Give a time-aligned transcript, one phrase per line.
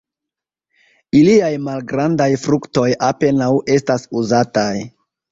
[1.17, 4.73] Iliaj malgrandaj fruktoj apenaŭ estas uzataj.